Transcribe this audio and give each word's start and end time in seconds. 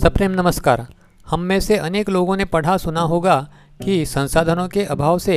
सप्रेम 0.00 0.30
नमस्कार। 0.30 0.86
हम 1.26 1.40
में 1.40 1.58
से 1.60 1.76
अनेक 1.76 2.10
लोगों 2.10 2.36
ने 2.36 2.44
पढ़ा 2.44 2.76
सुना 2.76 3.00
होगा 3.00 3.36
कि 3.80 4.04
संसाधनों 4.06 4.66
के 4.68 4.84
अभाव 4.84 5.18
से 5.18 5.36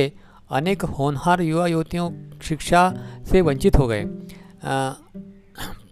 अनेक 0.50 0.82
होनहार 0.90 1.40
युवा 1.40 1.66
युवतियों 1.66 2.10
शिक्षा 2.42 2.82
से 3.30 3.40
वंचित 3.40 3.76
हो 3.76 3.86
गए। 3.86 4.04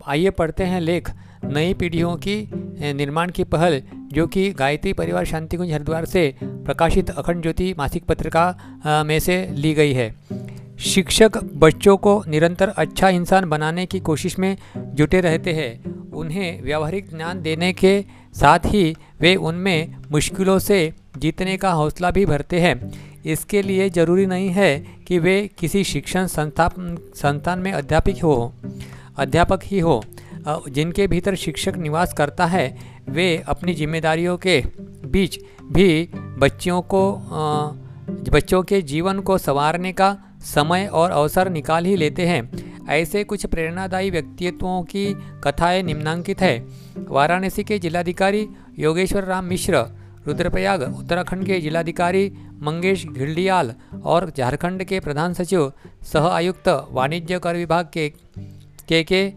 आइए 0.07 0.31
पढ़ते 0.31 0.65
हैं 0.65 0.81
लेख 0.81 1.11
नई 1.45 1.75
पीढ़ियों 1.75 2.15
की 2.17 2.37
निर्माण 2.95 3.31
की 3.31 3.45
पहल, 3.45 3.81
जो 4.13 4.27
कि 4.27 4.51
गायत्री 4.53 4.93
परिवार 4.93 5.25
शांतिकुंज 5.25 5.73
हरिद्वार 5.73 6.05
से 6.05 6.35
प्रकाशित 6.43 7.11
अखंड 7.11 7.43
ज्योति 7.43 7.75
मासिक 7.79 8.05
पत्रिका 8.05 9.03
में 9.07 9.19
से 9.19 9.37
ली 9.53 9.75
गई 9.75 9.93
है। 9.93 10.15
शिक्षक 10.85 11.39
बच्चों 11.57 11.97
को 11.97 12.23
निरंतर 12.29 12.69
अच्छा 12.69 13.09
इंसान 13.11 13.49
बनाने 13.51 13.87
की 13.87 14.01
कोशिश 14.01 14.39
में 14.39 14.57
जुटे 14.77 15.21
रहते 15.21 15.53
हैं। 15.53 16.11
उन्हें 16.13 16.63
व्यावहारिक 16.63 17.15
ज्ञान 17.17 17.43
देने 17.43 17.73
के 17.75 18.22
साथ 18.33 18.59
ही 18.67 18.97
वे 19.21 19.35
उनमें 19.37 19.95
मुश्किलों 20.13 20.59
से 20.59 20.93
जीतने 21.19 21.57
का 21.57 21.73
हौसला 21.73 22.11
भी 22.11 22.25
भरते 22.27 22.61
हैं। 22.61 22.93
इसके 23.27 23.63
लिए 23.63 23.89
ज़रूरी 23.91 24.27
नहीं 24.27 24.49
है 24.49 24.79
कि 25.07 25.19
वे 25.19 25.51
किसी 25.59 25.85
शिक्षण 25.85 26.27
संस्था 26.27 26.69
संस्थान 27.15 27.59
में 27.59 27.73
अध्यापक 27.73 28.23
हो, 28.23 28.53
अध्यापक 29.19 29.61
ही 29.65 29.79
हो। 29.79 30.03
जिनके 30.69 31.07
भीतर 31.07 31.35
शिक्षक 31.35 31.77
निवास 31.77 32.13
करता 32.13 32.47
है, 32.47 32.77
वे 33.09 33.43
अपनी 33.47 33.75
जिम्मेदारियों 33.75 34.37
के 34.37 34.63
बीच 35.07 35.39
भी 35.73 36.09
बच्चों 36.39 36.81
को 36.83 37.13
बच्चों 38.33 38.63
के 38.63 38.83
जीवन 38.83 39.21
को 39.21 39.39
संवारने 39.39 39.93
का 39.93 40.17
समय 40.45 40.87
और 40.87 41.11
अवसर 41.11 41.49
निकाल 41.51 41.85
ही 41.85 41.97
लेते 41.97 42.27
हैं। 42.27 42.72
ऐसे 42.91 43.25
कुछ 43.25 43.47
प्रेरणादायी 43.47 44.11
व्यक्तित्वों 44.11 44.83
की 44.85 45.05
कथाएँ 45.45 45.83
निम्नांकित 45.83 46.41
है। 46.41 46.59
वाराणसी 47.09 47.65
के 47.65 47.79
जिलाधिकारी 47.79 48.47
योगेश्वर 48.79 49.25
राम 49.25 49.45
मिश्र, 49.45 49.85
रुद्रप्रयाग, 50.27 50.83
उत्तराखंड 50.99 51.47
के 51.47 51.61
जिलाधिकारी 51.61 52.31
मंगेश 52.63 53.07
घिल्डियाल 53.07 53.73
और 54.05 54.31
झारखंड 54.31 54.85
के 54.85 55.01
प्रधान 55.01 55.33
सचिव, 55.35 55.73
सह 56.03 56.29
आयुक्त, 56.29 56.69
वाणिज्य 56.91 57.39
कर 57.39 57.57
विभाग 57.57 57.89
के 57.93 58.09
के 58.89 59.03
के 59.05 59.31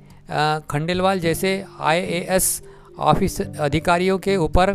खंडेलवाल 0.69 1.19
जैसे 1.19 1.63
आईएएस 1.79 2.61
ऑफ़िस 2.99 3.41
अधिकारियों 3.41 4.17
के 4.17 4.35
ऊपर 4.37 4.73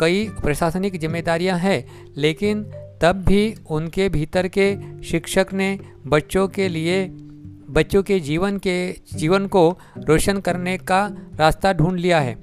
कई 0.00 0.28
प्रशासनिक 0.42 0.98
जिम्मेदारियाँ 1.00 1.58
हैं, 1.58 1.84
लेकिन 2.16 2.62
तब 3.02 3.24
भी 3.26 3.54
उनके 3.70 4.08
भीतर 4.08 4.48
के 4.48 4.74
शिक्षक 5.02 5.46
ने 5.52 5.78
बच्चों 6.06 6.46
के 6.48 6.68
लिए 6.68 7.04
बच्चों 7.72 8.02
के 8.02 8.20
जीवन 8.20 8.58
के, 8.58 8.92
जीवन 9.14 9.46
को 9.46 9.78
रोशन 9.98 10.38
करने 10.38 10.78
का 10.78 11.06
रास्ता 11.36 11.72
ढूंढ 11.72 11.98
लिया 11.98 12.20
है। 12.20 12.36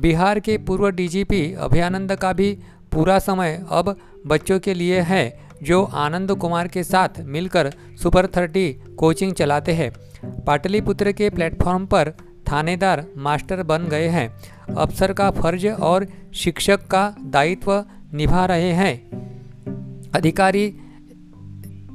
बिहार 0.00 0.40
के 0.40 0.58
पूर्व 0.58 0.90
डीजीपी 0.90 1.52
अभयानंद 1.52 2.12
का 2.12 2.32
भी 2.32 2.58
पूरा 2.92 3.18
समय 3.18 3.64
अब 3.70 3.96
बच्चों 4.26 4.58
के 4.60 4.74
लिए 4.74 5.00
है, 5.00 5.40
जो 5.62 5.82
आनंद 5.84 6.32
कुमार 6.32 6.68
के 6.68 6.84
साथ 6.84 7.08
मिलकर 7.20 7.72
सुपर 8.02 8.26
थर्टी 8.26 8.72
कोचिंग 8.98 9.32
चलाते 9.32 9.72
हैं। 9.72 9.92
पाटलिपुत्र 10.44 11.12
के 11.12 11.30
प्लेटफॉर्म 11.30 11.86
पर 11.86 12.10
थानेदार 12.52 13.06
मास्टर 13.16 13.62
बन 13.62 13.84
गए 13.84 14.08
हैं। 14.08 14.28
अफसर 14.74 15.12
का 15.12 15.30
फ़र्ज़ 15.30 15.68
और 15.68 16.06
शिक्षक 16.34 16.86
का 16.86 17.16
दायित्व 17.24 17.84
निभा 18.14 18.46
रहे 18.46 18.72
हैं। 18.72 18.94
अधिकारी, 20.14 20.76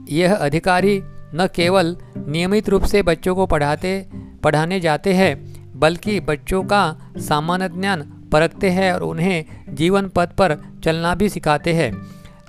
यह 0.09 0.35
अधिकारी 0.35 1.02
न 1.35 1.47
केवल 1.55 1.97
नियमित 2.27 2.69
रूप 2.69 2.83
से 2.83 3.01
बच्चों 3.01 3.35
को 3.35 3.45
पढ़ाते, 3.45 4.07
पढ़ाने 4.43 4.79
जाते 4.79 5.13
हैं, 5.13 5.53
बल्कि 5.79 6.19
बच्चों 6.19 6.63
का 6.63 6.97
सामान्य 7.17 7.69
ज्ञान 7.69 8.01
परखते 8.31 8.69
हैं 8.69 8.93
और 8.93 9.03
उन्हें 9.03 9.45
जीवन 9.69 10.07
पथ 10.07 10.27
पर 10.27 10.57
चलना 10.83 11.16
भी 11.16 11.29
सिखाते 11.29 11.73
हैं। 11.73 11.91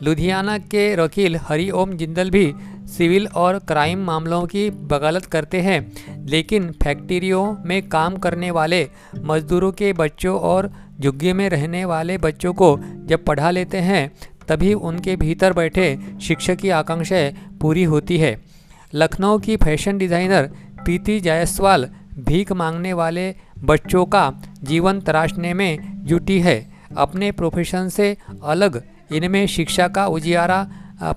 लुधियाना 0.02 0.58
के 0.58 0.96
वकील 0.96 1.36
हरिओम 1.36 1.92
जिंदल 1.92 2.30
भी 2.30 2.54
सिविल 2.86 3.26
और 3.26 3.58
क्राइम 3.58 3.98
मामलों 3.98 4.46
की 4.46 4.70
वकालत 4.70 5.24
करते 5.24 5.60
हैं, 5.60 5.92
लेकिन 6.26 6.70
फैक्ट्रियों 6.82 7.56
में 7.66 7.88
काम 7.88 8.16
करने 8.16 8.50
वाले, 8.50 8.88
मजदूरों 9.18 9.72
के 9.72 9.92
बच्चों 9.92 10.38
और 10.38 10.70
झुग्गी 11.00 11.32
में 11.32 11.48
रहने 11.48 11.84
वाले 11.84 12.18
बच्चों 12.18 12.52
को 12.52 12.78
जब 13.06 13.24
पढ़ा 13.24 13.50
लेते 13.50 13.78
हैं, 13.78 14.12
तभी 14.48 14.74
उनके 14.74 15.16
भीतर 15.16 15.52
बैठे 15.52 15.98
शिक्षक 16.22 16.56
की 16.56 16.70
आकांक्षाएँ 16.70 17.34
पूरी 17.60 17.84
होती 17.84 18.18
है। 18.18 18.51
लखनऊ 18.94 19.38
की 19.38 19.56
फ़ैशन 19.56 19.98
डिज़ाइनर 19.98 20.47
प्रीति 20.84 21.19
जायसवाल 21.20 21.88
भीख 22.19 22.53
मांगने 22.53 22.92
वाले 22.92 23.34
बच्चों 23.64 24.04
का 24.06 24.30
जीवन 24.62 25.00
तराशने 25.00 25.53
में 25.54 25.78
जुटी 26.06 26.38
है। 26.41 26.56
अपने 26.97 27.31
प्रोफेशन 27.32 27.88
से 27.88 28.16
अलग 28.44 28.82
इनमें 29.14 29.47
शिक्षा 29.47 29.86
का 29.88 30.06
उजियारा 30.08 30.62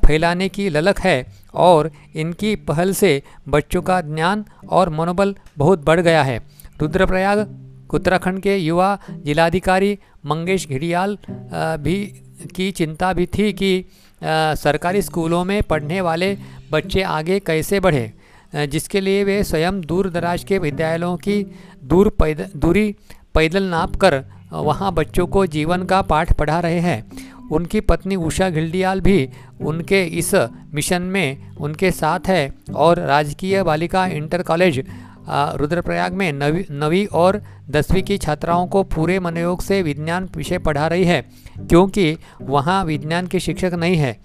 फैलाने 0.06 0.48
की 0.50 0.70
ललक 0.70 1.00
है 1.00 1.26
और 1.54 1.92
इनकी 2.16 2.56
पहल 2.68 2.94
से 2.94 3.22
बच्चों 3.50 3.82
का 3.82 4.00
ज्ञान 4.04 4.46
और 4.70 4.90
मनोबल 4.90 5.36
बहुत 5.58 5.86
बढ़ 5.86 6.00
गया 6.00 6.24
है। 6.24 6.38
रुद्रप्रयाग, 6.80 7.48
उत्तराखंड 7.94 8.40
के 8.40 8.56
युवा 8.58 8.98
जिलाधिकारी 9.26 9.98
मंगेश 10.26 10.68
घिड़ियाल 10.68 11.18
भी 11.80 12.04
की 12.56 12.72
चिंता 12.72 13.12
भी 13.14 13.26
थी 13.28 13.52
कि 13.54 13.86
सरकारी 14.22 15.02
स्कूलों 15.02 15.44
में 15.46 15.62
पढ़ने 15.64 16.02
वाले 16.02 16.36
बच्चे 16.72 17.02
आगे 17.04 17.40
कैसे 17.40 17.80
बढ़े? 17.80 18.12
जिसके 18.54 19.02
लिए 19.02 19.24
वे 19.24 19.44
स्वयं 19.44 19.82
दूर 19.82 20.10
दराज 20.10 20.44
के 20.44 20.58
विद्यालयों 20.60 21.16
की 21.18 21.44
दूर 21.84 22.10
पैद, 22.20 22.50
दूरी 22.56 22.96
पैदल 23.36 23.64
नाप 23.66 23.96
कर 23.96 24.24
वहाँ 24.54 24.94
बच्चों 24.94 25.26
को 25.28 25.46
जीवन 25.48 25.84
का 25.84 26.02
पाठ 26.04 26.34
पढ़ा 26.34 26.60
रहे 26.60 26.80
हैं। 26.80 27.04
उनकी 27.52 27.80
पत्नी 27.82 28.16
उषा 28.18 28.50
घिल्डियाल 28.50 29.02
भी 29.02 29.30
उनके 29.62 30.04
इस 30.20 30.34
मिशन 30.74 31.02
में 31.02 31.56
उनके 31.58 31.92
साथ 31.92 32.28
है 32.28 32.54
और 32.76 33.00
राजकीय 33.00 33.64
बालिका 33.64 34.06
इंटर 34.08 34.42
कॉलेज 34.44 34.84
रुद्रप्रयाग 35.30 36.14
में 36.14 36.32
नवी 36.34 36.66
नवी 36.72 37.06
और 37.14 37.42
दसवीं 37.70 38.04
की 38.04 38.18
छात्राओं 38.18 38.66
को 38.68 38.84
पूरे 38.86 39.20
मनोयोग 39.20 39.62
से 39.62 39.82
विज्ञान 39.82 40.30
विषय 40.36 40.58
पढ़ा 40.60 40.88
रही 40.88 41.04
है, 41.04 41.22
क्योंकि 41.60 42.18
वहाँ 42.42 42.84
विज्ञान 42.86 43.28
के 43.28 43.40
शिक्षक 43.40 43.74
नहीं 43.74 43.96
है। 43.98 44.18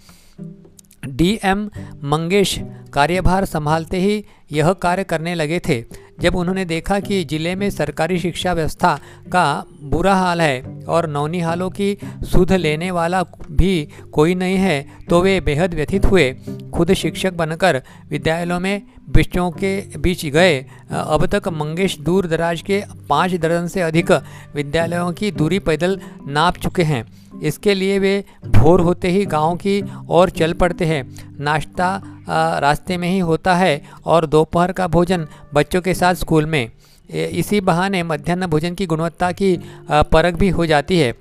डीएम 1.03 1.65
मंगेश 2.05 2.59
कार्यभार 2.93 3.45
संभालते 3.45 4.01
ही 4.01 4.25
यह 4.53 4.73
कार्य 4.73 5.05
करने 5.05 5.35
लगे 5.35 5.59
थे, 5.59 5.83
जब 6.21 6.37
उन्होंने 6.37 6.65
देखा 6.65 6.99
कि 7.01 7.23
ज़िले 7.25 7.55
में 7.57 7.69
सरकारी 7.71 8.19
शिक्षा 8.19 8.53
व्यवस्था 8.53 8.95
का 9.33 9.65
बुरा 9.83 10.15
हाल 10.15 10.41
है 10.41 10.85
और 10.89 11.09
नौनिहालों 11.09 11.69
की 11.71 11.97
सुध 12.33 12.53
लेने 12.53 12.91
वाला 12.91 13.23
भी 13.51 13.89
कोई 14.13 14.35
नहीं 14.35 14.57
है 14.57 14.81
तो 15.09 15.21
वे 15.23 15.41
बेहद 15.41 15.75
व्यथित 15.75 16.05
हुए। 16.05 16.33
खुद 16.75 16.93
शिक्षक 16.93 17.33
बनकर 17.33 17.81
विद्यालयों 18.11 18.59
में 18.61 18.83
बच्चों 19.09 19.51
के 19.53 19.81
बीच 19.99 20.27
गए। 20.27 20.59
अब 20.91 21.27
तक 21.27 21.49
मंगेश 21.53 21.99
दूर 21.99 22.27
दराज 22.27 22.63
के 22.63 22.83
पाँच 23.09 23.35
दर्जन 23.35 23.67
से 23.67 23.81
अधिक 23.81 24.13
विद्यालयों 24.55 25.13
की 25.13 25.31
दूरी 25.33 25.59
पैदल 25.61 25.99
नाप 26.29 26.57
चुके 26.57 26.83
हैं। 26.83 27.05
इसके 27.43 27.75
लिए 27.75 27.99
वे 27.99 28.13
भोर 28.49 28.81
होते 28.81 29.09
ही 29.09 29.25
गाँव 29.27 29.57
की 29.57 29.83
ओर 30.09 30.31
चल 30.31 30.53
पड़ते 30.53 30.85
हैं। 30.85 31.03
नाश्ता 31.41 32.01
रास्ते 32.61 32.97
में 32.97 33.09
ही 33.09 33.19
होता 33.21 33.55
है 33.55 33.81
और 34.07 34.27
दोपहर 34.27 34.73
का 34.73 34.87
भोजन 34.89 35.27
बच्चों 35.55 35.81
के 35.81 35.95
साथ 35.95 36.15
स्कूल 36.15 36.47
में। 36.47 36.71
इसी 37.09 37.61
बहाने 37.61 38.03
मध्यान्ह 38.03 38.47
भोजन 38.47 38.75
की 38.75 38.87
गुणवत्ता 38.87 39.31
की 39.33 39.57
परख 39.91 40.35
भी 40.35 40.49
हो 40.49 40.67
जाती 40.67 40.99
है। 40.99 41.13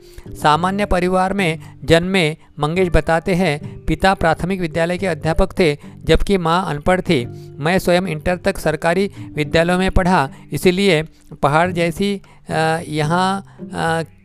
सामान्य 0.42 0.86
परिवार 0.86 1.34
में 1.34 1.60
जन्मे 1.84 2.30
मंगेश 2.60 2.90
बताते 2.90 3.36
हैं, 3.36 3.86
पिता 3.86 4.14
प्राथमिक 4.14 4.62
विद्यालय 4.62 4.98
के 4.98 5.08
अध्यापक 5.08 5.58
थे, 5.60 5.74
जबकि 6.06 6.38
माँ 6.38 6.64
अनपढ़ 6.70 7.02
थी। 7.02 7.26
मैं 7.60 7.78
स्वयं 7.80 8.08
इंटर 8.08 8.38
तक 8.38 8.58
सरकारी 8.58 9.10
विद्यालयों 9.36 9.78
में 9.80 9.90
पढ़ा, 9.92 10.30
इसीलिए 10.52 11.02
पहाड़ 11.42 11.72
जैसी 11.72 12.14
यहाँ 12.50 13.44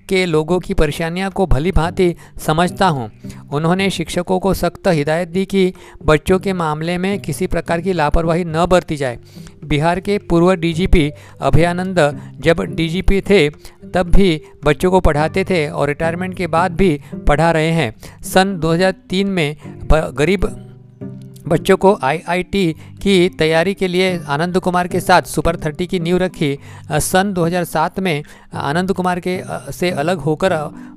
के 0.09 0.25
लोगों 0.27 0.59
की 0.61 0.75
परेशानियाँ 0.75 1.31
को 1.31 1.47
भली 1.47 1.73
भांति 1.73 2.15
समझता 2.47 2.89
हूँ। 2.89 3.11
उन्होंने 3.53 3.89
शिक्षकों 3.91 4.39
को 4.41 4.55
सख्त 4.55 4.89
हिदायत 4.89 5.29
दी 5.29 5.45
कि 5.47 5.73
बच्चों 6.03 6.39
के 6.39 6.53
मामले 6.53 6.99
में 6.99 7.19
किसी 7.19 7.47
प्रकार 7.47 7.81
की 7.81 7.93
लापरवाही 7.93 8.45
न 8.45 8.67
बरती 8.67 8.97
जाए 8.97 9.19
बिहार 9.65 10.01
के 10.01 10.19
पूर्व 10.31 10.55
डीजीपी 10.55 11.11
अभयानंद 11.41 11.99
जब 12.41 12.61
डीजीपी 12.71 13.21
थे, 13.21 13.49
तब 13.95 14.11
भी 14.11 14.41
बच्चों 14.65 14.91
को 14.91 15.01
पढ़ाते 15.01 15.45
थे 15.45 15.67
और 15.69 15.89
रिटायरमेंट 15.89 16.37
के 16.37 16.47
बाद 16.47 16.73
भी 16.73 17.01
पढ़ा 17.29 17.51
रहे 17.51 17.71
हैं 17.71 17.95
सन 18.25 18.59
2003 18.61 19.25
में 19.27 19.57
गरीब 19.93 20.47
बच्चों 21.49 21.77
को 21.77 21.93
आईआईटी 22.03 22.73
की 23.03 23.29
तैयारी 23.29 23.75
के 23.75 23.89
लिए 23.89 24.19
आनंद 24.29 24.59
कुमार 24.59 24.89
के 24.89 25.01
साथ 25.01 25.23
सुपर 25.23 25.57
थर्टी 25.57 25.87
की 25.87 25.99
नींव 26.01 26.17
रखी। 26.17 26.57
सन 26.91 27.33
2007 27.33 27.99
में 28.01 28.23
आनंद 28.55 28.93
कुमार 28.93 29.21
के 29.21 29.41
से 29.73 29.91
अलग 29.91 30.19
होकर 30.19 30.53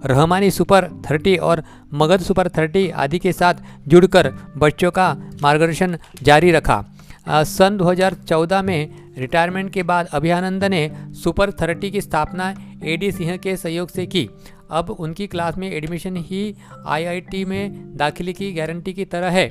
रहमानी 0.06 0.52
सुपर 0.52 0.88
थर्टी 1.10 1.36
और 1.38 1.64
मगध 1.94 2.22
सुपर 2.22 2.50
थर्टी 2.50 2.90
आदि 2.90 3.20
के 3.20 3.34
साथ 3.34 3.54
जुड़कर 3.88 4.34
बच्चों 4.58 4.92
का 4.92 5.16
मार्गदर्शन 5.42 5.98
जारी 6.24 6.52
रखा। 6.52 6.84
सन 7.30 7.78
2014 7.78 8.62
में 8.62 8.90
रिटायरमेंट 9.18 9.72
के 9.74 9.84
बाद 9.84 10.08
अभियानंद 10.14 10.64
ने 10.64 10.90
सुपर 11.14 11.52
थर्टी 11.52 11.92
की 11.92 12.02
स्थापना 12.02 12.54
ए 12.84 12.98
डी 12.98 13.12
सिंह 13.12 13.36
के 13.38 13.56
सहयोग 13.58 13.90
से 13.90 14.06
की। 14.06 14.30
अब 14.72 14.90
उनकी 14.90 15.28
क्लास 15.28 15.58
में 15.58 15.72
एडमिशन 15.72 16.16
ही 16.18 16.56
आईआईटी 16.88 17.44
में 17.46 17.98
दाखिले 17.98 18.34
की 18.34 18.52
गारंटी 18.54 18.94
की 18.94 19.06
तरह 19.06 19.30
है। 19.30 19.50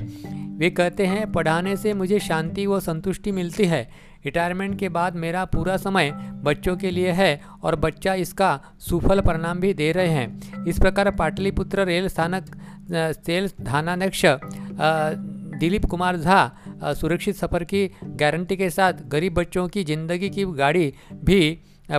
वे 0.56 0.70
कहते 0.70 1.06
हैं, 1.06 1.30
पढ़ाने 1.32 1.76
से 1.76 1.94
मुझे 1.94 2.18
शांति 2.20 2.66
व 2.66 2.80
संतुष्टि 2.80 3.32
मिलती 3.32 3.64
है। 3.64 3.88
रिटायरमेंट 4.24 4.78
के 4.78 4.88
बाद 4.88 5.16
मेरा 5.16 5.44
पूरा 5.44 5.76
समय 5.76 6.10
बच्चों 6.44 6.76
के 6.76 6.90
लिए 6.90 7.10
है 7.12 7.40
और 7.62 7.76
बच्चा 7.76 8.14
इसका 8.16 8.48
सुफल 8.80 9.20
परिणाम 9.20 9.60
भी 9.60 9.72
दे 9.74 9.90
रहे 9.92 10.08
हैं। 10.08 10.64
इस 10.64 10.78
प्रकार 10.78 11.10
पाटलिपुत्र 11.10 11.84
रेल 11.84 12.08
स्थानक 12.08 12.56
सेल 13.16 13.48
थानाध्यक्ष 13.62 14.24
दिलीप 15.58 15.84
कुमार 15.84 16.16
झा 16.16 16.92
सुरक्षित 16.94 17.36
सफ़र 17.36 17.64
की 17.64 17.86
गारंटी 18.16 18.56
के 18.56 18.70
साथ 18.70 18.92
गरीब 19.08 19.34
बच्चों 19.34 19.66
की 19.68 19.84
ज़िंदगी 19.84 20.30
की 20.30 20.44
गाड़ी 20.54 20.92
भी 21.24 21.58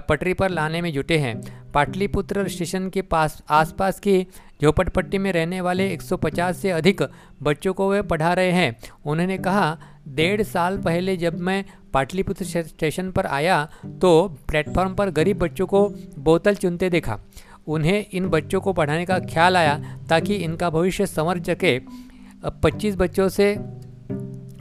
पटरी 0.10 0.34
पर 0.34 0.50
लाने 0.50 0.82
में 0.82 0.92
जुटे 0.94 1.18
हैं। 1.18 1.36
पाटलिपुत्र 1.78 2.48
स्टेशन 2.48 2.88
के 2.90 3.02
पास, 3.02 3.44
आसपास 3.50 4.00
की 4.00 4.22
झोपड़पट्टी 4.62 5.18
में 5.18 5.32
रहने 5.32 5.60
वाले 5.62 5.88
150 5.94 6.58
से 6.58 6.70
अधिक 6.72 7.02
बच्चों 7.44 7.74
को 7.74 7.90
वे 7.90 8.02
पढ़ा 8.02 8.32
रहे 8.34 8.52
हैं। 8.52 8.76
उन्होंने 9.06 9.38
कहा, 9.38 9.78
डेढ़ 10.08 10.42
साल 10.44 10.78
पहले 10.78 11.16
जब 11.18 11.40
मैं 11.40 11.64
पाटलिपुत्र 11.94 12.46
स्टेशन 12.46 13.12
पर 13.12 13.26
आया 13.28 13.64
तो 14.02 14.12
प्लेटफॉर्म 14.48 14.96
पर 14.96 15.10
गरीब 15.10 15.38
बच्चों 15.38 15.68
को 15.68 15.88
बोतल 16.20 16.56
चुनते 16.56 16.90
देखा। 16.90 17.20
उन्हें 17.68 18.06
इन 18.12 18.30
बच्चों 18.30 18.62
को 18.62 18.74
पढ़ाने 18.74 19.06
का 19.06 19.20
ख्याल 19.22 19.58
आया, 19.58 19.80
ताकि 20.10 20.36
इनका 20.36 20.70
भविष्य 20.70 21.06
समझ 21.06 21.46
सके 21.46 21.80
25 22.64 22.96
बच्चों 22.96 23.30
से 23.30 23.56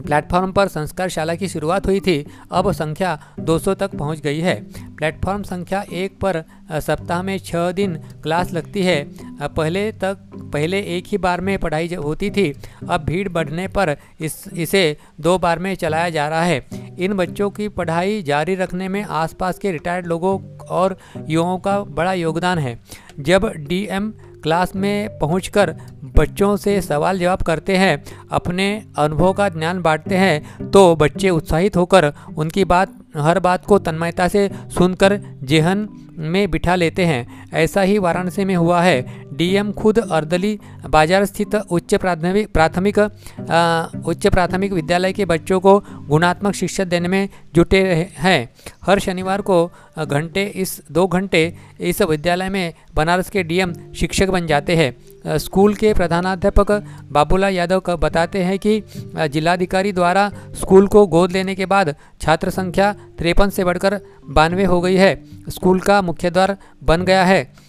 प्लेटफॉर्म 0.06 0.52
पर 0.52 0.68
संस्कार 0.68 1.08
शाला 1.08 1.34
की 1.34 1.48
शुरुआत 1.48 1.86
हुई 1.86 2.00
थी। 2.00 2.24
अब 2.52 2.70
संख्या 2.72 3.18
200 3.40 3.74
तक 3.74 3.94
पहुँच 3.94 4.20
गई 4.20 4.40
है। 4.40 4.54
प्लेटफॉर्म 4.96 5.42
संख्या 5.42 5.84
एक 5.92 6.18
पर 6.20 6.42
सप्ताह 6.72 7.22
में 7.22 7.38
छः 7.38 7.70
दिन 7.70 7.96
क्लास 8.22 8.52
लगती 8.52 8.82
है। 8.82 9.02
पहले 9.42 9.90
तक, 9.92 10.18
पहले 10.52 10.80
एक 10.96 11.04
ही 11.06 11.18
बार 11.18 11.40
में 11.40 11.58
पढ़ाई 11.58 11.94
होती 11.94 12.30
थी। 12.30 12.52
अब 12.88 13.04
भीड़ 13.04 13.28
बढ़ने 13.28 13.68
पर 13.68 13.96
इस, 14.20 14.44
इसे 14.56 14.96
दो 15.20 15.38
बार 15.38 15.58
में 15.58 15.74
चलाया 15.74 16.10
जा 16.10 16.28
रहा 16.28 16.42
है। 16.42 16.66
इन 16.98 17.12
बच्चों 17.12 17.50
की 17.50 17.68
पढ़ाई 17.68 18.22
जारी 18.22 18.54
रखने 18.54 18.88
में 18.88 19.02
आसपास 19.02 19.58
के 19.58 19.72
रिटायर्ड 19.72 20.06
लोगों 20.06 20.38
और 20.66 20.96
युवाओं 21.28 21.58
का 21.58 21.80
बड़ा 21.80 22.12
योगदान 22.12 22.58
है। 22.58 22.78
जब 23.20 23.52
डीएम 23.56 24.12
क्लास 24.46 24.74
में 24.76 25.18
पहुंचकर 25.18 25.74
बच्चों 26.16 26.56
से 26.56 26.80
सवाल 26.80 27.18
जवाब 27.18 27.40
करते 27.42 27.76
हैं, 27.76 28.04
अपने 28.32 28.66
अनुभव 28.98 29.32
का 29.32 29.48
ज्ञान 29.48 29.80
बांटते 29.82 30.16
हैं 30.16 30.70
तो 30.70 30.94
बच्चे 30.96 31.30
उत्साहित 31.30 31.76
होकर 31.76 32.12
उनकी 32.36 32.64
बात, 32.64 32.92
हर 33.16 33.40
बात 33.40 33.64
को 33.64 33.78
तन्मयता 33.78 34.28
से 34.28 34.48
सुनकर 34.74 35.18
जेहन 35.42 35.88
में 36.18 36.50
बिठा 36.50 36.74
लेते 36.74 37.04
हैं। 37.04 37.50
ऐसा 37.54 37.82
ही 37.82 37.98
वाराणसी 37.98 38.44
में 38.44 38.54
हुआ 38.56 38.80
है। 38.82 39.24
डीएम 39.36 39.72
खुद 39.72 39.98
अर्दली 40.00 40.58
बाज़ार 40.86 41.24
स्थित 41.24 41.54
उच्च 41.54 41.94
प्राथमिक 41.94 42.52
प्राथमिक 42.52 42.98
उच्च 42.98 44.26
प्राथमिक 44.26 44.72
विद्यालय 44.72 45.12
के 45.12 45.24
बच्चों 45.24 45.60
को 45.60 45.78
गुणात्मक 46.08 46.54
शिक्षा 46.54 46.84
देने 46.84 47.08
में 47.08 47.28
जुटे 47.54 47.82
हैं। 48.16 48.48
हर 48.84 48.98
शनिवार 48.98 49.40
को 49.40 49.64
घंटे 49.98 50.44
इस, 50.46 50.80
दो 50.92 51.06
घंटे 51.06 51.52
इस 51.80 52.02
विद्यालय 52.02 52.48
में 52.48 52.74
बनारस 52.94 53.30
के 53.30 53.42
डीएम 53.42 53.72
शिक्षक 53.92 54.28
बन 54.28 54.46
जाते 54.46 54.76
हैं। 54.76 54.94
स्कूल 55.26 55.74
के 55.74 55.92
प्रधानाध्यापक 55.94 56.70
बाबूलाल 57.12 57.54
यादव 57.54 57.80
का 57.80 57.96
बताते 57.96 58.42
हैं 58.42 58.58
कि 58.58 58.82
जिलाधिकारी 59.28 59.92
द्वारा 59.92 60.30
स्कूल 60.60 60.86
को 60.86 61.06
गोद 61.06 61.32
लेने 61.32 61.54
के 61.54 61.66
बाद 61.66 61.94
छात्र 62.20 62.50
संख्या 62.50 62.92
तिरपन 63.18 63.50
से 63.50 63.64
बढ़कर 63.64 64.00
बानवे 64.28 64.64
हो 64.64 64.80
गई 64.80 64.94
है। 64.94 65.14
स्कूल 65.48 65.80
का 65.80 66.00
मुख्य 66.02 66.30
द्वार 66.30 66.56
बन 66.84 67.04
गया 67.04 67.24
है। 67.24 67.65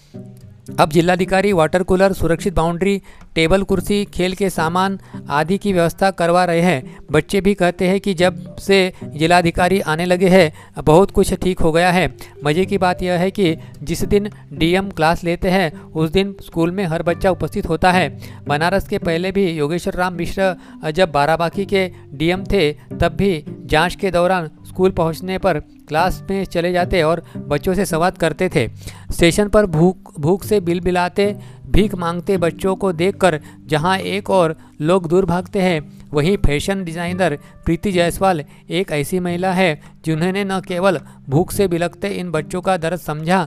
अब 0.80 0.90
जिलाधिकारी, 0.90 1.52
वाटर 1.54 1.84
कूलर, 1.84 2.14
सुरक्षित 2.14 2.54
बाउंड्री, 2.54 3.02
टेबल 3.36 3.64
कुर्सी, 3.64 4.06
खेल 4.06 4.34
के 4.34 4.50
सामान 4.50 5.00
आदि 5.30 5.58
की 5.58 5.74
व्यवस्था 5.74 6.12
करवा 6.12 6.46
रहे 6.46 6.62
हैं। 6.62 6.98
बच्चे 7.12 7.42
भी 7.42 7.54
कहते 7.54 7.88
हैं 7.88 8.00
कि 8.00 8.14
जब 8.14 8.58
से 8.58 8.94
जिलाधिकारी 9.04 9.80
आने 9.80 10.06
लगे 10.06 10.28
हैं, 10.28 10.52
बहुत 10.84 11.12
कुछ 11.12 11.34
ठीक 11.34 11.60
हो 11.60 11.72
गया 11.72 11.92
है। 11.92 12.16
मज़े 12.44 12.66
की 12.66 12.78
बात 12.78 13.04
यह 13.04 13.14
है 13.14 13.32
कि 13.32 13.56
जिस 13.84 14.04
दिन 14.04 14.30
डीएम 14.54 14.90
क्लास 14.90 15.24
लेते 15.24 15.50
हैं, 15.50 15.82
उस 15.92 16.10
दिन 16.10 16.36
स्कूल 16.46 16.72
में 16.72 16.86
हर 16.86 17.04
बच्चा 17.04 17.32
उपस्थित 17.32 17.70
होता 17.70 17.92
है। 17.92 18.10
बनारस 18.48 18.88
के 18.88 18.98
पहले 18.98 19.32
भी 19.32 19.50
योगेश्वर 19.52 19.94
राम 19.94 20.14
मिश्र 20.14 20.56
जब 20.92 21.12
बाराबाकी 21.12 21.66
के 21.66 21.92
डीएम 22.14 22.44
थे, 22.44 22.72
तब 22.74 23.16
भी 23.16 23.44
जाँच 23.66 23.96
के 23.96 24.12
दौरान 24.12 24.50
स्कूल 24.78 24.92
पहुँचने 24.92 25.38
पर 25.38 25.60
क्लास 25.88 26.22
में 26.30 26.44
चले 26.46 26.72
जाते 26.72 27.02
और 27.04 27.22
बच्चों 27.48 27.74
से 27.74 27.86
संवाद 27.86 28.18
करते 28.18 28.50
थे। 28.56 28.68
स्टेशन 29.12 29.48
पर 29.50 29.66
भूख 29.66 30.20
भूख 30.20 30.44
से 30.44 30.60
बिल 30.60 30.80
बिलाते 30.80 31.26
भीख 31.72 31.96
मांगते 31.96 32.38
बच्चों 32.38 32.76
को 32.76 32.92
देखकर 32.94 33.40
जहाँ 33.68 33.98
एक 33.98 34.30
और 34.30 34.56
लोग 34.82 35.08
दूर 35.08 35.26
भागते 35.26 35.62
हैं, 35.62 35.80
वहीं 36.14 36.36
फ़ैशन 36.38 36.84
डिज़ाइनर 36.84 37.38
प्रीति 37.66 37.92
जायसवाल 37.92 38.44
एक 38.72 38.92
ऐसी 38.92 39.20
महिला 39.20 39.52
है 39.54 39.80
जिन्होंने 40.06 40.44
न 40.44 40.60
केवल 40.68 41.00
भूख 41.30 41.52
से 41.52 41.68
बिलकते 41.68 42.08
इन 42.10 42.32
बच्चों 42.32 42.62
का 42.62 42.78
दर्द 42.78 43.00
समझा 43.00 43.46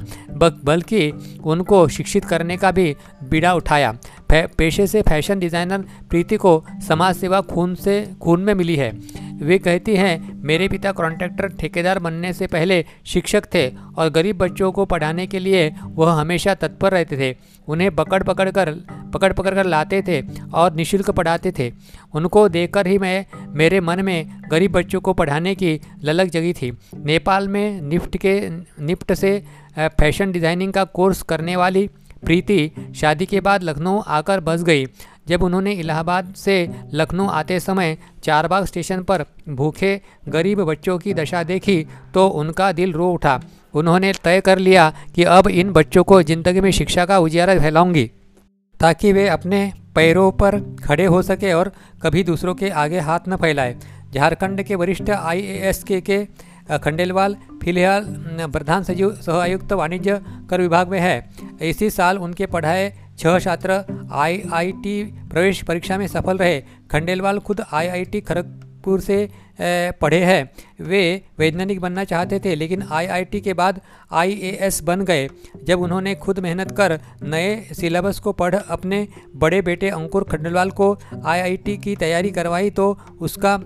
बल्कि 0.64 1.10
उनको 1.44 1.86
शिक्षित 1.88 2.24
करने 2.24 2.56
का 2.56 2.70
भी 2.72 2.94
बीड़ा 3.30 3.54
उठाया। 3.54 3.96
पेशे 4.32 4.86
से 4.86 5.02
फ़ैशन 5.02 5.38
डिज़ाइनर 5.38 5.84
प्रीति 6.10 6.36
को 6.36 6.62
समाज 6.88 7.16
सेवा 7.16 7.40
खून 7.42 7.74
से, 7.76 8.06
खून 8.20 8.40
में 8.40 8.54
मिली 8.54 8.76
है। 8.76 8.92
वे 9.40 9.58
कहती 9.58 9.94
हैं, 9.96 10.42
मेरे 10.44 10.68
पिता 10.68 10.92
कॉन्ट्रैक्टर 10.92 11.48
ठेकेदार 11.50 11.98
बनने 11.98 12.32
से 12.32 12.46
पहले 12.46 12.84
शिक्षक 13.06 13.44
थे 13.54 13.66
और 13.68 14.08
गरीब 14.10 14.38
बच्चों 14.38 14.70
को 14.72 14.84
पढ़ाने 14.86 15.26
के 15.26 15.38
लिए 15.38 15.68
वह 15.86 16.12
हमेशा 16.12 16.54
तत्पर 16.56 16.92
रहते 16.92 17.16
थे। 17.18 17.34
उन्हें 17.68 17.90
पकड़ 17.94 18.22
पकड़ 18.22 18.50
कर 18.50 18.72
पकड़ 19.14 19.32
पकड़ 19.32 19.54
कर 19.54 19.66
लाते 19.66 20.02
थे 20.02 20.20
और 20.54 20.74
निशुल्क 20.74 21.10
पढ़ाते 21.10 21.52
थे। 21.58 21.70
उनको 22.14 22.48
देखकर 22.48 22.86
ही 22.86 22.98
मैं, 22.98 23.24
मेरे 23.48 23.80
मन 23.80 24.04
में 24.04 24.42
गरीब 24.50 24.72
बच्चों 24.72 25.00
को 25.00 25.12
पढ़ाने 25.12 25.54
की 25.54 25.80
ललक 26.04 26.28
जगी 26.28 26.52
थी। 26.52 26.72
नेपाल 26.96 27.48
में 27.48 27.80
निफ्ट 27.82 28.16
के, 28.16 28.38
निफ्ट 28.84 29.12
से 29.12 29.42
फ़ैशन 29.78 30.32
डिज़ाइनिंग 30.32 30.72
का 30.72 30.84
कोर्स 30.86 31.22
करने 31.22 31.56
वाली 31.56 31.88
प्रीति 32.22 32.70
शादी 32.96 33.26
के 33.26 33.40
बाद 33.40 33.62
लखनऊ 33.62 34.00
आकर 34.08 34.40
बस 34.40 34.62
गई। 34.62 34.84
जब 35.26 35.42
उन्होंने 35.42 35.72
इलाहाबाद 35.74 36.32
से 36.36 36.56
लखनऊ 36.94 37.26
आते 37.28 37.58
समय 37.60 37.96
चारबाग 38.24 38.64
स्टेशन 38.64 39.02
पर 39.02 39.24
भूखे, 39.50 40.00
गरीब 40.28 40.60
बच्चों 40.62 40.98
की 40.98 41.14
दशा 41.14 41.42
देखी 41.44 41.84
तो 42.14 42.26
उनका 42.28 42.70
दिल 42.72 42.92
रो 42.92 43.10
उठा। 43.12 43.40
उन्होंने 43.74 44.12
तय 44.24 44.40
कर 44.40 44.58
लिया 44.58 44.92
कि 45.14 45.24
अब 45.30 45.48
इन 45.48 45.72
बच्चों 45.72 46.04
को 46.04 46.22
ज़िंदगी 46.22 46.60
में 46.60 46.70
शिक्षा 46.72 47.04
का 47.06 47.18
उजियारा 47.18 47.58
फैलाऊँगी, 47.58 48.04
ताकि 48.80 49.12
वे 49.12 49.28
अपने 49.28 49.72
पैरों 49.94 50.30
पर 50.32 50.58
खड़े 50.84 51.04
हो 51.06 51.22
सके 51.22 51.52
और 51.52 51.72
कभी 52.02 52.22
दूसरों 52.24 52.54
के 52.54 52.68
आगे 52.78 53.00
हाथ 53.00 53.28
न 53.28 53.36
फैलाए। 53.36 53.76
झारखंड 54.14 54.62
के 54.62 54.74
वरिष्ठ 54.74 55.10
आईएएस 55.10 55.82
के 55.84 56.00
के 56.00 56.24
खंडेलवाल 56.78 57.34
फ़िलहाल 57.62 58.04
प्रधान 58.48 58.82
सचिव 58.84 59.10
सह 59.16 59.32
आयुक्त 59.34 59.72
वाणिज्य 59.72 60.20
कर 60.50 60.60
विभाग 60.60 60.88
में 60.88 60.98
है। 61.00 61.30
इसी 61.62 61.90
साल 61.90 62.18
उनके 62.18 62.46
पढ़ाए 62.48 62.92
छह 63.20 63.38
छात्र 63.38 63.72
आईआईटी 64.14 65.02
प्रवेश 65.30 65.62
परीक्षा 65.62 65.98
में 65.98 66.06
सफल 66.08 66.38
रहे। 66.38 66.60
खंडेलवाल 66.90 67.38
खुद 67.40 67.60
आईआईटी 67.72 68.20
खड़गपुर 68.22 69.00
से 69.00 69.28
पढ़े 70.00 70.22
हैं। 70.24 70.50
वे 70.80 71.00
वैज्ञानिक 71.38 71.80
बनना 71.80 72.04
चाहते 72.04 72.38
थे, 72.40 72.54
लेकिन 72.54 72.82
आईआईटी 72.90 73.40
के 73.40 73.54
बाद 73.54 73.80
आईएएस 74.12 74.82
बन 74.82 75.04
गए। 75.04 75.28
जब 75.64 75.80
उन्होंने 75.80 76.14
खुद 76.14 76.38
मेहनत 76.38 76.70
कर 76.76 76.98
नए 77.24 77.74
सिलेबस 77.74 78.18
को 78.18 78.32
पढ़, 78.32 78.54
अपने 78.54 79.06
बड़े 79.36 79.60
बेटे 79.62 79.88
अंकुर 79.90 80.24
खंडेलवाल 80.30 80.70
को 80.70 80.96
आईआईटी 81.24 81.76
की 81.76 81.96
तैयारी 81.96 82.30
करवाई 82.30 82.70
तो 82.70 82.96
उसका 83.20 83.56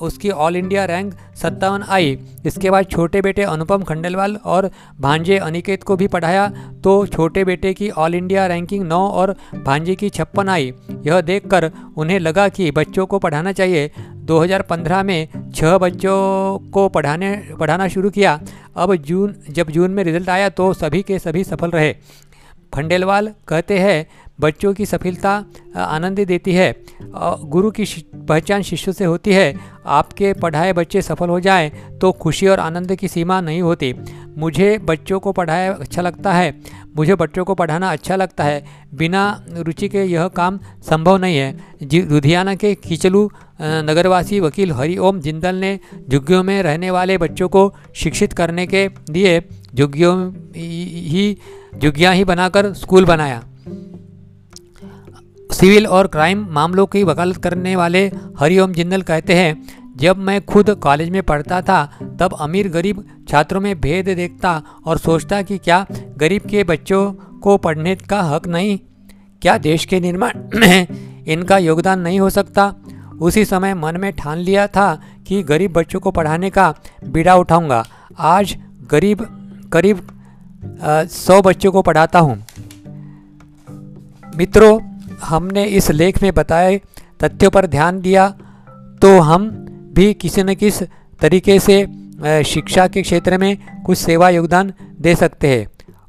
उसकी 0.00 0.30
ऑल 0.30 0.56
इंडिया 0.56 0.84
रैंक 0.84 1.14
सत्तावन 1.36 1.82
आई। 1.88 2.16
इसके 2.46 2.70
बाद 2.70 2.86
छोटे 2.86 3.22
बेटे 3.22 3.42
अनुपम 3.44 3.82
खंडेलवाल 3.82 4.36
और 4.44 4.70
भांजे 5.00 5.38
अनिकेत 5.38 5.82
को 5.82 5.96
भी 5.96 6.06
पढ़ाया 6.08 6.46
तो 6.84 6.94
छोटे 7.06 7.44
बेटे 7.44 7.72
की 7.74 7.90
ऑल 7.90 8.14
इंडिया 8.14 8.46
रैंकिंग 8.46 8.84
नौ 8.84 9.00
और 9.00 9.34
भांजे 9.64 9.94
की 9.94 10.08
छप्पन 10.10 10.48
आई। 10.48 10.72
यह 11.06 11.20
देखकर 11.20 11.70
उन्हें 11.96 12.18
लगा 12.20 12.48
कि 12.48 12.70
बच्चों 12.70 13.06
को 13.06 13.18
पढ़ाना 13.18 13.52
चाहिए। 13.52 13.90
2015 14.24 15.02
में 15.02 15.28
छः 15.54 15.76
बच्चों 15.78 16.70
को 16.70 16.88
पढ़ाने, 16.88 17.34
पढ़ाना 17.60 17.88
शुरू 17.88 18.10
किया। 18.10 18.40
अब 18.76 18.94
जून, 18.96 19.34
जब 19.50 19.70
जून 19.70 19.90
में 19.90 20.02
रिज़ल्ट 20.04 20.28
आया 20.28 20.48
तो 20.48 20.72
सभी 20.72 21.02
के 21.02 21.18
सभी 21.18 21.44
सफल 21.44 21.70
रहे। 21.70 21.94
खंडेलवाल 22.72 23.32
कहते 23.48 23.78
हैं, 23.78 24.06
बच्चों 24.40 24.72
की 24.74 24.86
सफलता 24.86 25.32
आनंद 25.76 26.20
देती 26.20 26.52
है। 26.54 26.72
गुरु 27.44 27.70
की 27.70 27.84
पहचान 28.28 28.62
शिष्य 28.62 28.92
से 28.92 29.04
होती 29.04 29.32
है। 29.32 29.54
आपके 29.88 30.32
पढ़ाए 30.32 30.72
बच्चे 30.72 31.02
सफल 31.02 31.28
हो 31.28 31.38
जाएँ 31.40 31.70
तो 32.00 32.10
खुशी 32.12 32.46
और 32.46 32.60
आनंद 32.60 32.94
की 32.94 33.08
सीमा 33.08 33.40
नहीं 33.40 33.62
होती। 33.62 33.94
मुझे 34.38 34.76
बच्चों 34.78 35.18
को 35.20 35.32
पढ़ाया 35.32 35.72
अच्छा 35.72 36.02
लगता 36.02 36.32
है। 36.32 36.54
मुझे 36.96 37.14
बच्चों 37.14 37.44
को 37.44 37.54
पढ़ाना 37.54 37.90
अच्छा 37.92 38.16
लगता 38.16 38.44
है। 38.44 38.64
बिना 38.94 39.22
रुचि 39.50 39.88
के 39.88 40.02
यह 40.04 40.28
काम 40.28 40.58
संभव 40.90 41.16
नहीं 41.16 41.36
है। 41.36 41.52
लुधियाना 41.84 42.54
के 42.54 42.74
खिचलू 42.74 43.30
नगरवासी 43.60 44.40
वकील 44.40 44.72
हरिओम 44.72 45.20
जिंदल 45.20 45.56
ने 45.56 45.78
झुग्गियों 46.10 46.42
में 46.42 46.62
रहने 46.62 46.90
वाले 46.90 47.18
बच्चों 47.18 47.48
को 47.48 47.72
शिक्षित 47.94 48.32
करने 48.32 48.66
के 48.66 48.88
लिए 49.10 49.40
झुग्गियों 49.74 50.16
ही 50.56 51.36
झुग्गियाँ 51.78 52.14
ही 52.14 52.24
बनाकर 52.24 52.72
स्कूल 52.72 53.04
बनाया। 53.04 53.44
सिविल 55.52 55.86
और 55.86 56.06
क्राइम 56.06 56.46
मामलों 56.50 56.86
की 56.86 57.04
वकालत 57.04 57.36
करने 57.36 57.76
वाले 57.76 58.12
हरिओम 58.38 58.72
जिंदल 58.72 59.02
कहते 59.02 59.34
हैं, 59.34 59.62
जब 59.96 60.16
मैं 60.16 60.44
खुद 60.44 60.70
कॉलेज 60.70 61.10
में 61.10 61.22
पढ़ता 61.22 61.62
था, 61.62 61.98
तब 62.20 62.36
अमीर 62.40 62.68
गरीब 62.68 63.04
छात्रों 63.28 63.60
में 63.60 63.80
भेद 63.80 64.04
देखता 64.04 64.62
और 64.86 64.98
सोचता 64.98 65.42
कि 65.42 65.58
क्या 65.58 65.86
गरीब 66.16 66.42
के 66.42 66.64
बच्चों 66.64 67.12
को 67.38 67.56
पढ़ने 67.56 67.96
का 67.96 68.22
हक 68.22 68.46
नहीं? 68.46 68.78
क्या 69.42 69.58
देश 69.58 69.84
के 69.84 70.00
निर्माण 70.00 70.30
में 70.54 70.86
इनका 71.28 71.58
योगदान 71.58 72.00
नहीं 72.00 72.20
हो 72.20 72.30
सकता? 72.30 72.74
उसी 73.20 73.44
समय 73.44 73.74
मन 73.74 73.96
में 73.96 74.12
ठान 74.12 74.38
लिया 74.38 74.66
था 74.66 75.00
कि 75.26 75.42
गरीब 75.42 75.72
बच्चों 75.72 76.00
को 76.00 76.10
पढ़ाने 76.10 76.50
का 76.50 76.74
बीड़ा 77.04 77.36
उठाऊँगा। 77.36 77.86
आज 78.18 78.56
गरीब, 78.90 79.26
करीब 79.72 80.19
सौ 80.62 81.40
बच्चों 81.42 81.72
को 81.72 81.82
पढ़ाता 81.82 82.18
हूँ। 82.18 82.36
मित्रों, 84.36 84.78
हमने 85.22 85.64
इस 85.66 85.90
लेख 85.90 86.22
में 86.22 86.32
बताए 86.34 86.80
तथ्यों 87.20 87.50
पर 87.50 87.66
ध्यान 87.66 88.00
दिया 88.00 88.28
तो 89.02 89.18
हम 89.20 89.48
भी 89.94 90.12
किसी 90.14 90.42
न 90.42 90.54
किस 90.54 90.82
तरीके 91.20 91.58
से 91.60 91.84
शिक्षा 92.44 92.86
के 92.88 93.02
क्षेत्र 93.02 93.38
में 93.38 93.56
कुछ 93.82 93.98
सेवा 93.98 94.28
योगदान 94.30 94.72
दे 95.00 95.14
सकते 95.14 95.48
हैं। 95.48 95.66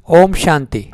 ओम 0.10 0.34
शांति। 0.36 0.89